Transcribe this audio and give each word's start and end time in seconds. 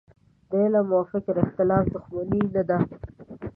د 0.49 0.51
علم 0.61 0.87
او 0.97 1.03
فکر 1.11 1.35
اختلاف 1.45 1.83
دوښمني 1.93 2.41
نه 2.55 2.63
ده. 2.69 2.77